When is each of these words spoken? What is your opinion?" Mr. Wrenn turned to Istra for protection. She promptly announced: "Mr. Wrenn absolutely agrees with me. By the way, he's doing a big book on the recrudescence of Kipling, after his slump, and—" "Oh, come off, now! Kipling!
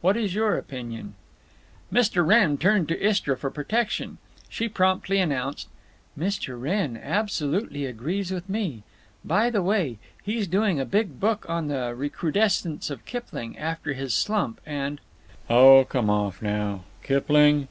What 0.00 0.16
is 0.16 0.34
your 0.34 0.58
opinion?" 0.58 1.14
Mr. 1.92 2.26
Wrenn 2.26 2.58
turned 2.58 2.88
to 2.88 3.00
Istra 3.00 3.36
for 3.36 3.50
protection. 3.52 4.18
She 4.48 4.68
promptly 4.68 5.20
announced: 5.20 5.68
"Mr. 6.18 6.60
Wrenn 6.60 6.96
absolutely 6.96 7.86
agrees 7.86 8.32
with 8.32 8.48
me. 8.48 8.82
By 9.24 9.48
the 9.48 9.62
way, 9.62 9.98
he's 10.24 10.48
doing 10.48 10.80
a 10.80 10.84
big 10.84 11.20
book 11.20 11.46
on 11.48 11.68
the 11.68 11.94
recrudescence 11.94 12.90
of 12.90 13.04
Kipling, 13.06 13.56
after 13.56 13.92
his 13.92 14.12
slump, 14.12 14.60
and—" 14.66 15.00
"Oh, 15.48 15.84
come 15.88 16.10
off, 16.10 16.42
now! 16.42 16.82
Kipling! 17.04 17.68